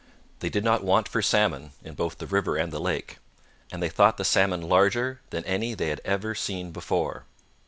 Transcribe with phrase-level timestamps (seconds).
[0.39, 3.19] They did not want for salmon, in both the river and the lake;
[3.71, 7.25] and they thought the salmon larger than any they had ever seen before.